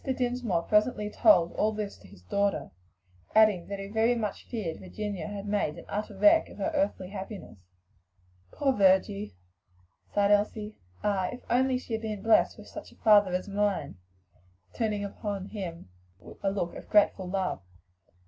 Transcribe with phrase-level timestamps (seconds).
[0.03, 2.71] Dinsmore presently told all this to his daughter,
[3.35, 7.09] adding that he very much feared Virginia had made an utter wreck of her earthly
[7.11, 7.59] happiness.
[8.51, 9.35] "Poor Virgie!"
[10.11, 10.73] sighed Elsie.
[11.03, 11.27] "Ah!
[11.31, 13.99] if only she had been blest with such a father as mine!"
[14.73, 15.89] turning upon him
[16.41, 17.61] a look of grateful love.